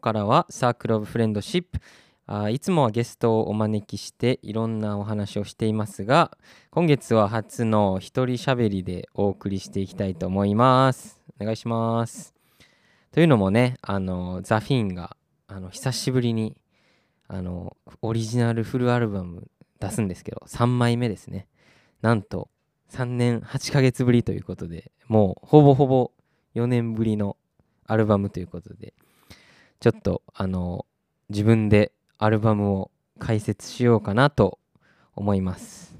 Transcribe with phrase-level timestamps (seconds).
[0.00, 1.80] からはサークル・オブ・フレンドシップ。
[2.26, 6.30] あいつもはゲストをお招きしていろんなお話をしていますが
[6.70, 11.20] 今月は初の一人喋りでお送りしていきたいと思います。
[11.40, 12.32] お願いします。
[13.10, 15.16] というのもねあのザ・フィンが
[15.48, 16.56] あの久しぶりに
[17.26, 19.48] あのオリジナルフルアルバム
[19.80, 21.48] 出すんですけど3枚目ですね。
[22.00, 22.48] なんと
[22.90, 26.12] 3年8ヶ月ぶりということでもうほぼほぼ
[26.54, 27.36] 4年ぶりの
[27.86, 28.94] アルバムということで
[29.80, 30.84] ちょっとあの
[31.30, 34.58] 自分でアルバムを解説しようかなと
[35.14, 35.96] 思います。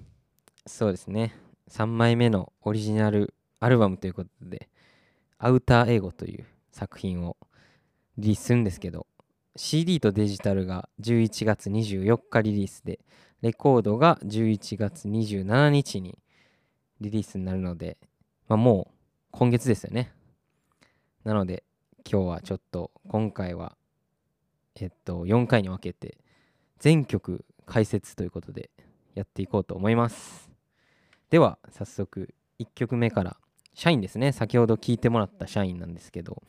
[0.66, 1.34] そうですね。
[1.70, 4.68] 3枚目のオリジナルアルバムということで
[5.38, 7.38] アウター英語という作品を
[8.18, 9.06] リリースするんですけど
[9.56, 13.00] CD とデジタルが11月24日リリースで
[13.40, 16.18] レコードが11月27日に
[17.00, 17.96] リリースになるので、
[18.46, 18.94] まあ、もう
[19.30, 20.12] 今月ですよね。
[21.24, 21.64] なので
[22.10, 23.76] 今日はちょっと今回は
[24.76, 26.18] えっと、4回に分けて
[26.78, 28.70] 全曲解説ということで
[29.14, 30.50] やっていこうと思います。
[31.30, 33.36] では早速1曲目から
[33.74, 34.32] 社員ですね。
[34.32, 36.42] 先ほど聴いてもらった社員なんですけど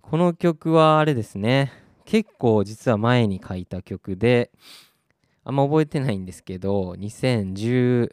[0.00, 1.72] この曲はあれですね。
[2.04, 4.50] 結構実は前に書いた曲で
[5.44, 8.10] あんま覚えてないんですけど2017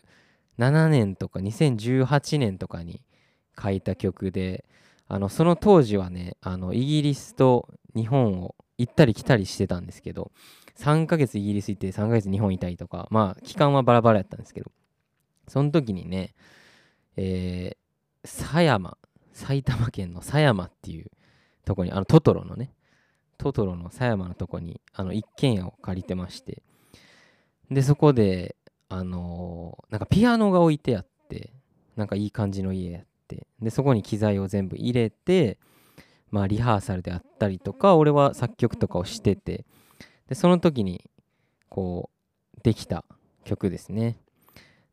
[0.90, 3.02] 年とか2018年とかに
[3.62, 4.66] 書いた曲で
[5.08, 10.32] あのその当時はねあのイギリスと日本を行ったり来たりしてたんですけど
[10.78, 14.72] 3ヶ月イギリス行って3ヶ月日本いたりとかまあ期間はバラバラやったんですけど
[15.48, 16.34] その時にね
[17.22, 18.98] えー、狭山
[19.34, 21.12] 埼玉県の狭山っていう
[21.66, 22.72] とこにあのトトロのね
[23.38, 26.64] トトロの狭山のとこにあの一軒家を借りてまして
[27.70, 28.56] でそこで
[28.88, 31.52] あのー、なんかピアノが置いてあって
[31.98, 35.58] なんかいい感じの家やってでそこに機材を全部入れて
[36.32, 39.66] まあリハーサルであったりとか俺は作曲とかをしてて
[40.28, 41.10] でその時に
[41.70, 42.10] こ
[42.58, 43.06] うできた
[43.46, 44.18] 曲ですね。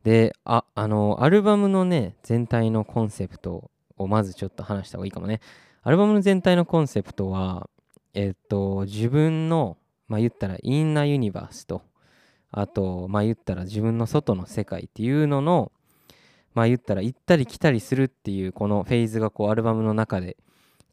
[0.05, 5.41] でああのアルバムのね全体のコンセプトをまずちょっと話した方がいいかもね。
[5.83, 7.69] アルバムの全体のコンセプトは
[8.15, 9.77] えっと自分の
[10.09, 11.83] まあ言ったらインナーユニバースと
[12.51, 15.73] あとまあ言ったら自分の外の世界っていうのの
[16.55, 20.37] まあ言ったら行ったり来たりするっていうこのフェーズがこうアルバムの中で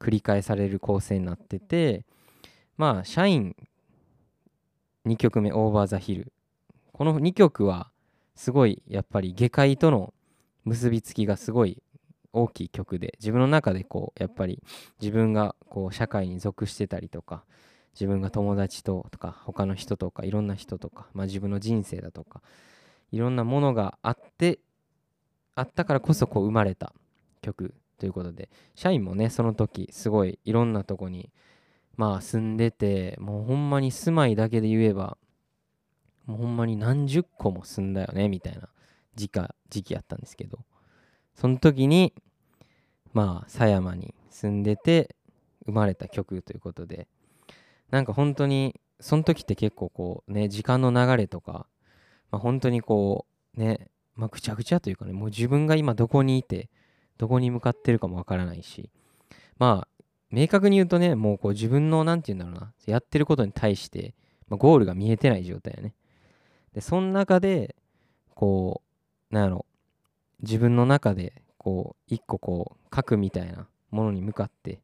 [0.03, 2.03] 繰り返される構成になってて
[2.75, 3.55] まあ社員
[5.05, 6.33] 2曲目「オーバー・ザ・ヒル」
[6.91, 7.89] この2曲は
[8.35, 10.13] すごいやっぱり下界との
[10.65, 11.81] 結びつきがすごい
[12.33, 14.61] 大きい曲で自分の中でこうやっぱり
[14.99, 17.45] 自分がこう社会に属してたりとか
[17.93, 22.41] 自分が友達ととか他の人とかいろんな人とか、まあ、自分の人生だとか
[23.11, 24.59] いろんなものがあって
[25.55, 26.93] あったからこそこう生まれた
[27.41, 27.75] 曲。
[28.03, 31.29] ということで社員もねその時すごいいろんなとこに
[31.95, 35.17] まあ住んでてもうほんまに住まいだけで言えば
[36.25, 38.67] もうほんまに何十個も住んだよねみたいな
[39.15, 39.31] 時
[39.69, 40.59] 時期やったんですけど
[41.33, 42.13] その時に
[43.13, 45.15] まあ狭山に住んでて
[45.65, 47.07] 生まれた曲ということで
[47.89, 51.67] なんか本当にその時って結構こうね時間の流れとか、
[52.31, 53.25] まあ、本当にこ
[53.55, 53.87] うね
[54.17, 56.67] まあぐちゃぐちゃというかねもう自分が今どこにいて
[57.17, 58.89] どこに向かってるかもわからないし。
[59.57, 62.73] まあ明確に言うとねもうこう自分の何て言うんだろうな。
[62.85, 64.13] やってることに対して、
[64.47, 65.93] まあ、ゴールが見えてない状態やね。
[66.73, 67.75] でその中で
[68.33, 68.81] こ
[69.31, 69.65] うなんやろ。
[70.41, 74.81] 自分の中でこう一個こう書くみたいなものに向かって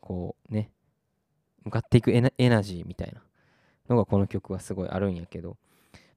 [0.00, 0.70] こうね。
[1.64, 3.22] 向かっていくエナエナジーみたいな。
[3.88, 5.56] のがこの曲はすごいあるんやけど、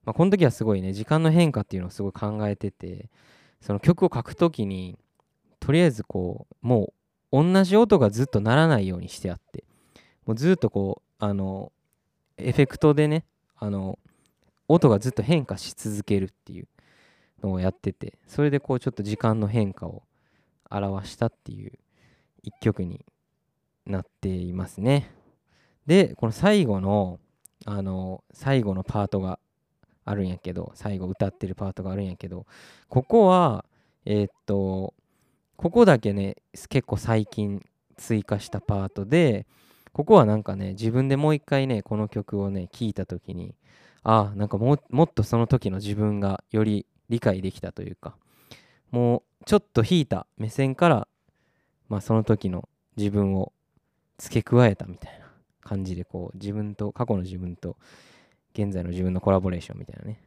[0.04, 3.08] まあ、この時はすごいね時間の変化っていうのをすごい考えてて
[3.60, 4.98] その曲を書く時に
[5.70, 6.92] とりあえずこうも
[7.30, 9.62] う同じ音がずっと鳴らないようにしてあって。
[10.26, 11.70] もうずっとこうあの
[12.38, 13.24] エフェクトでね
[13.56, 14.00] あの
[14.66, 16.66] 音がずっと変化し続けるっていう
[17.40, 20.02] のをやっててそれでこうちょっと時間の変化を
[20.68, 21.72] 表したっていう
[22.42, 23.04] 一曲に
[23.86, 25.14] なっていますね。
[25.86, 27.20] でこの最後の
[27.64, 29.38] あの最後のパートが
[30.04, 32.44] あるんやけど最後歌ってるパートがあるんやけど
[32.88, 33.64] ここは
[34.04, 34.94] えー、っと
[35.60, 36.36] ここだけね
[36.70, 37.62] 結構最近
[37.98, 39.46] 追加したパートで
[39.92, 43.54] ここはなんかね自分でもう一回ねこの曲をね聴いた時に
[44.02, 48.16] ああなんかももっとその時の自分がより理解できたというか
[48.90, 51.08] もうちょっと引いた目線から
[51.90, 52.66] まあその時の
[52.96, 53.52] 自分を
[54.16, 55.26] 付け加えたみたいな
[55.60, 57.76] 感じでこう自分と過去の自分と
[58.54, 60.22] 現在の自分のコラボレーションみたいなね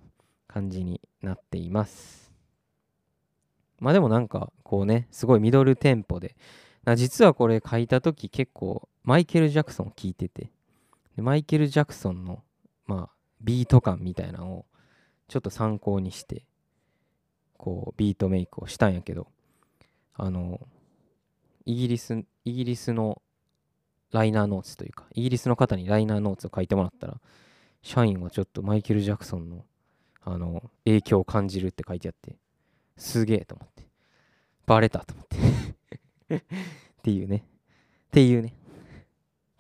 [0.47, 2.32] 感じになっています。
[3.83, 6.35] まあでもなんかこうねすごいミドルテンポで。
[6.95, 10.51] 実はこれ書いた時結構マイケル・ジャクソン聞いてて。
[11.17, 12.41] マイケル・ジャクソンの、
[12.87, 14.65] まあ、ビート感みたいなのを
[15.27, 16.43] ちょっと参考にして
[17.57, 19.27] こうビートメイクをしたんやけど。
[20.15, 20.59] あの
[21.65, 23.21] イギリスイギリスの
[24.11, 27.19] ライナーノーツというかイギリスの方にライナーノーツを書いてもらったら
[27.81, 29.65] 社員はちょっとマイケル・ジャクソンの
[30.25, 32.37] あの影響を感じるって書いてあって。
[32.97, 33.83] すげえと思って。
[34.65, 35.27] バレたと思っ
[36.27, 36.35] て。
[36.37, 36.41] っ
[37.01, 37.45] ていうね。
[38.07, 38.49] っていうね。
[38.49, 38.53] っ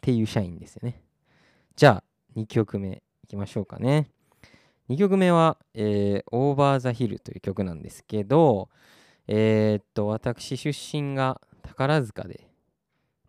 [0.01, 1.01] ていう社員ですよね。
[1.75, 2.03] じゃあ
[2.35, 4.09] 2曲目いきましょうかね。
[4.89, 8.69] 2曲目は、えー、オーバーザヒルという曲なんですけど
[9.27, 12.49] えー、っと私出身が宝塚で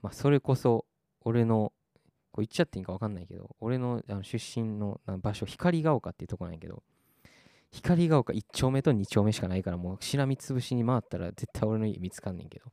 [0.02, 0.84] まあそれこそ
[1.20, 1.72] 俺の
[2.32, 6.82] こう言っちゃっていいか分かんないけど俺のあの出身の場所光が丘っていうとこなんやけど
[7.74, 12.66] 光が丘1丁目と2丁目しかないからもうしらみつぶしに回ったら絶対俺の家見つかんねんけど。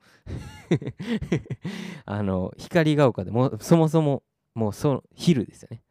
[2.06, 4.22] あの光が丘でもそもそも
[4.54, 5.82] もうそのヒルですよね。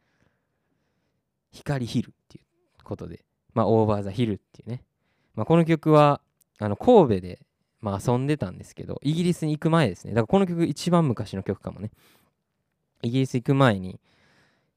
[1.51, 3.25] 光ヒルっていうことで。
[3.53, 4.85] まあオーバーザヒルっていうね、
[5.35, 6.21] まあ、この曲は
[6.61, 7.41] あの神戸で
[7.81, 10.13] まあ遊んでたんですけどイギリスに行く前ですね。
[10.13, 11.91] だからこの曲一番昔の曲かもね。
[13.03, 13.99] イギリス行く前に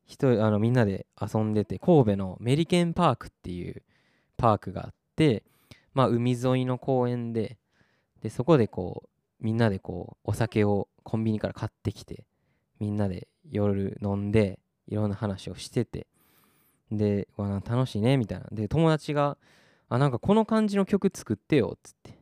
[0.05, 3.83] 人あのみんなで遊んでて神戸のメリケンパークっていう
[4.37, 5.43] パークがあって、
[5.93, 7.57] まあ、海沿いの公園で
[8.21, 12.23] でそこでこうみんなでこうお酒をコンビニから買ってきて
[12.79, 16.07] みんなで夜飲んでいろんな話をしてて
[16.91, 18.47] でわな楽しいねみたいな。
[18.51, 19.37] で友達が
[19.89, 22.17] 「あなんかこの感じの曲作ってよ」っつって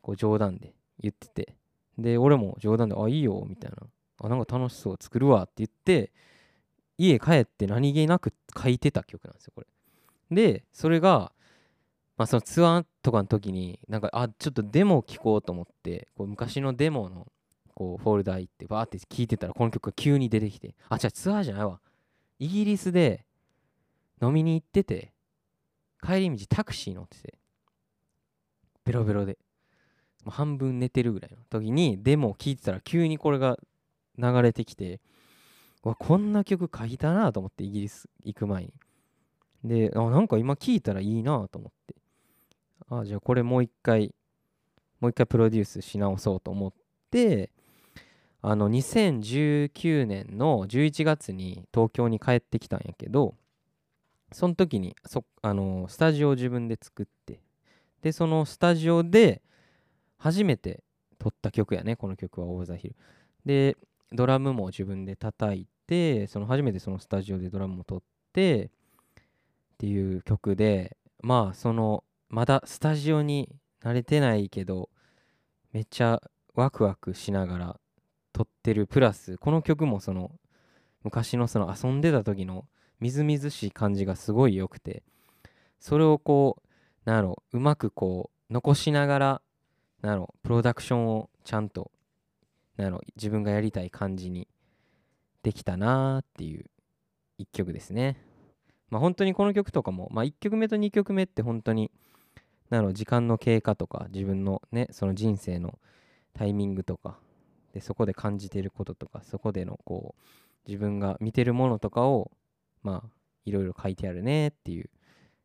[0.00, 1.54] こう冗談で言ってて
[1.98, 3.76] で俺も冗談で「あいいよ」みたいな
[4.20, 6.12] 「あなんか楽しそう作るわ」って言って
[6.96, 9.66] 家帰って何気なく書いてた曲なんですよこれ。
[10.34, 11.32] でそれが、
[12.16, 17.26] まあ、そのツアーとかの時になんかあちょっとデモを聴こうと思ってこう昔のデモの
[17.74, 21.80] こうフォルダ行ってバーって聴いてたらこの曲が急に出てきてあじゃあツアーじゃないわ。
[22.38, 23.24] イギリスで
[24.22, 25.12] 飲みに行ってて
[26.02, 27.34] 帰り道タクシー乗ってて
[28.84, 29.38] ベロベロで
[30.24, 33.58] もう半分寝てるぐらいの時にデモを聴いてたら急にこれが
[34.18, 35.00] 流れてきて
[35.82, 38.72] わこんな曲書いたなと思ってイギリス行く前に。
[39.64, 41.94] で、あ、なんか今聞いたらいいなと思って。
[42.88, 44.14] あ、じゃあこれもう一回、
[45.00, 46.72] もう一回プロデュースし直そうと思っ
[47.10, 47.50] て、
[48.42, 53.34] あの、2019年の11月に東京に帰ってきたんやけど、
[54.34, 57.40] その時にそあのスタジオを自分で作って
[58.02, 59.40] でそのスタジオで
[60.18, 60.82] 初めて
[61.20, 62.96] 撮った曲やねこの曲は「オーザヒル」
[63.46, 63.76] で
[64.12, 68.02] ドラムも自分で叩いてその初めてそのスタジオでドラムも撮っ
[68.32, 68.72] て
[69.74, 73.48] っていう曲でまあそのまだスタジオに
[73.82, 74.88] 慣れてないけど
[75.72, 76.22] めっちゃ
[76.54, 77.80] ワクワクしながら
[78.32, 80.30] 撮ってるプラスこの曲もその
[81.02, 82.66] 昔のその遊んでた時の
[83.00, 85.02] みずみずしい感じがすごい良くて
[85.80, 86.68] それをこう
[87.04, 89.42] なんやろうまくこう残しながら
[90.02, 91.90] なんやろプロダクションをちゃんと
[92.76, 94.46] なんやろ自分がやりたい感じに
[95.42, 96.64] できたなーっていう
[97.38, 98.16] 一曲ですね。
[98.90, 101.90] まあ、本当にこの曲とかも、まあ、1曲目と2曲目って本当に
[102.70, 105.78] なの時間の経過とか自分のねその人生の
[106.32, 107.18] タイミングとか
[107.72, 110.22] でそこで感じてることとかそこでのこう
[110.66, 112.30] 自分が見てるものとかを
[112.82, 113.08] まあ
[113.44, 114.90] いろいろ書いてあるねっていう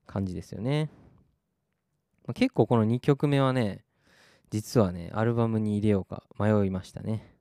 [0.08, 0.90] 感じですよね、
[2.26, 3.84] まあ、結構この2曲目はね
[4.50, 7.36] 実はねアルバムに入れようか迷いましたね。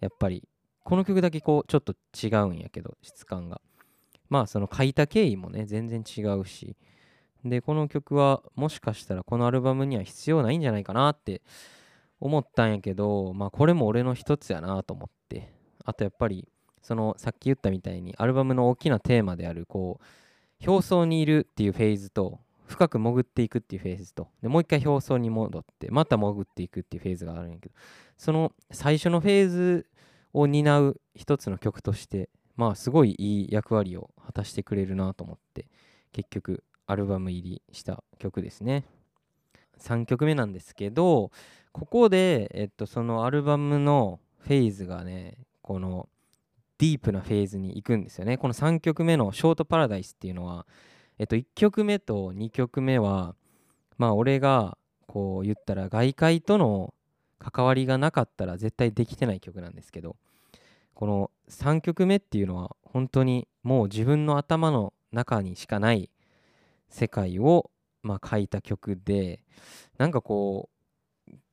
[0.00, 0.46] やっぱり
[0.84, 3.60] この曲だけこうちょっと違うんやけど質感が。
[4.28, 6.76] まあその書いた経緯もね全然違うし。
[7.44, 11.40] でこの曲はもしかしたらこのアルバムには必要ないんじゃないかなって
[12.18, 15.52] 思ったんやけどまあこれも俺の一つやなと思って。
[15.88, 16.46] あとやっぱり
[16.82, 24.28] そのさっき言ったみたいにアルバムの大きなテーマであるこう表層にいるっていうフェーズと深く潜っていくっていうフェーズと。
[24.42, 27.74] でもう一回表層に戻ってまた潜っていくっていうフェーズがあるんやけど
[28.18, 29.86] その最初のフェーズ
[30.34, 35.66] を担う一つの曲としてまあすごいいい役割を果たしてくれるなと思って
[36.12, 38.84] 結局アルバム入りした曲ですね。
[39.78, 41.30] 3曲目なんですけど
[41.70, 46.08] ここで、えっと、そのアルバムのフェーズがねこの
[46.78, 48.38] ディープなフェーズに行くんですよね。
[48.38, 50.66] この3曲目の「ショートパラダイス」っていうのは、
[51.18, 53.36] えっと、1曲目と2曲目は
[53.98, 56.92] まあ俺がこう言ったら外界との
[57.38, 60.16] 関わりがなかったら絶対できてない曲なんですけど
[60.98, 66.10] この3曲目っていうのは本当にもう自分の頭の中にしかない
[66.88, 67.70] 世界を
[68.02, 69.44] まあ書いた曲で
[69.96, 70.68] なんかこ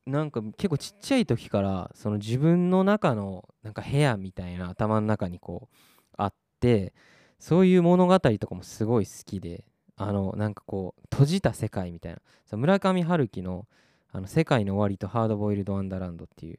[0.08, 5.76] うなんか結構ちっちゃい時からその自分の中のなんか部屋みたいな頭の中にこう
[6.18, 6.96] あって
[7.38, 9.64] そういう物語とかもすごい好きで
[9.96, 13.68] あのなんかこう閉じた世界みたいなそ村上春樹の
[14.12, 16.58] あの「世界の終わりとハードボイルド・ワンダーランド」っていう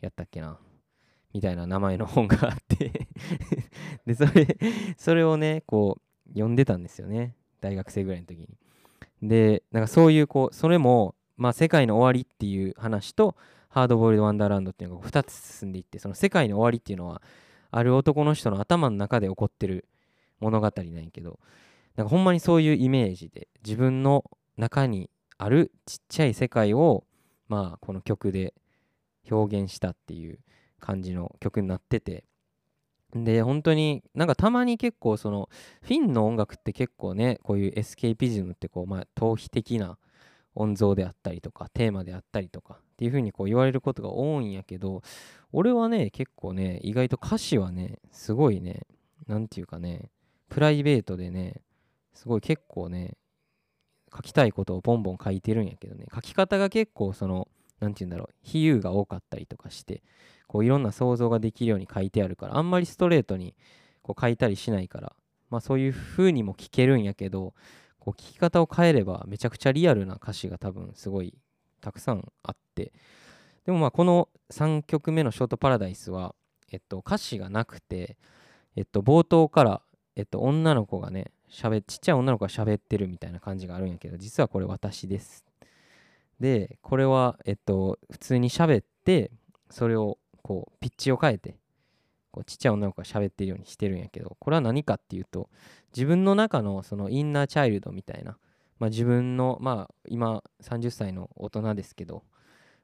[0.00, 0.60] やったっけな。
[1.34, 3.08] みたいな名前の本があって。
[4.06, 4.56] でそれ
[4.96, 7.34] それをねこう読んでたんですよね。
[7.60, 8.48] 大学生ぐらいの時に。
[9.22, 13.36] でなんかそういうこうそれもまあ世界の終わりっていう話と
[13.68, 17.22] ハードボイルド・ワンダーランドっていうのが2つ進んでいってその世界の終わりっていうのは
[17.72, 19.88] ある男の人の頭の中で起こってる
[20.38, 21.40] 物語なんやけど
[21.96, 24.24] なんかほんまにそういうイメージで自分の
[24.56, 27.04] 中にあるちっちゃい世界を
[27.48, 28.54] まあこの曲で
[29.30, 30.38] 表現したっていう
[30.84, 32.24] 感じの曲になってて。
[33.14, 35.48] で本当になんかたまに結構その
[35.82, 39.98] フィンの音楽って結構ねこういうエスケーピズムってこうまあ逃避的な
[40.56, 45.02] 音像であったりとかテーマであったりとかっていう風にこう言われることが多いんやけど
[45.52, 48.80] 俺はね結構ね意外と歌詞はねすごいね
[49.28, 50.10] 何て言うかね
[50.48, 51.62] プライベートでね
[52.14, 53.16] すごい結構ね
[54.12, 56.06] 書きたいことをボンボン書いてるんやけどね。
[56.14, 57.48] 書き方が結構その
[57.84, 60.02] 何て言うんだろう比喩が多かったりとかして
[60.46, 63.54] こういろんな想像ができるように書いてあるからあんまりストレートに
[64.02, 65.12] こう書いたりしないから
[65.50, 67.54] まあそういう風にも聞けるんやけど
[67.98, 71.34] こう聞き方を変えればめちゃくちゃリアルな歌詞が多分すごい
[71.80, 72.92] たくさんあって。
[73.64, 76.34] でもまあこの3曲目の「ショートパラダイスは」
[76.70, 78.16] えっと、歌詞がなくて、
[78.74, 79.82] えっと、冒頭から、
[80.16, 85.44] えっと、女の子がねしゃべちっちゃい女の子が喋ってるみたいな感じがあるんやけど実はこれ私です。
[86.40, 89.30] でこれはえっと普通に喋って
[89.70, 91.56] それをこうピッチを変えて
[92.30, 95.48] こうちっちゃい女の子が喋ってるようにしてるんやけどこれは何かっていうと
[95.94, 98.36] 自分の中のそのインナーチャイルドみたいな、
[98.78, 102.24] まあ、自分のまあ今30歳の大人ですけど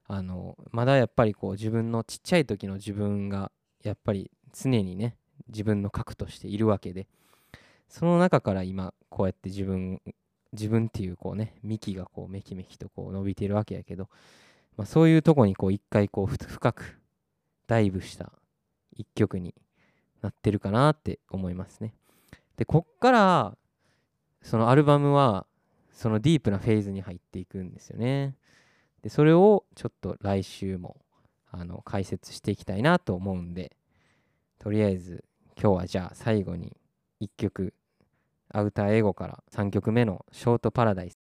[0.07, 3.53] あのまだやっぱりこう自分のちっちゃい時の自分が
[3.83, 5.17] やっぱり常にね
[5.49, 7.09] 自分の核としているわけで
[7.89, 10.01] その中から今こうやって自分
[10.53, 14.09] 自分っていうこうね幹がこうめきめきとこう伸びてるわけやけど、
[14.77, 16.99] まあ、そういうとこにこう一回こう深く
[17.67, 18.33] ダイブした
[18.97, 19.55] 一曲に
[20.23, 21.95] なってるかなって思いますね。
[22.57, 23.57] でこっから
[24.43, 25.47] そのアルバムは
[25.93, 28.37] そのディープなフェーズに入っていくんですよね。
[29.03, 30.97] でそれをちょっと来週も
[31.51, 33.77] あの解説していきたいなと思うんで
[34.59, 35.25] とりあえず
[35.61, 36.77] 今日はじゃあ最後に
[37.21, 37.75] 1曲
[38.53, 41.19] アウターエゴから3曲目の「ショートパラダイス」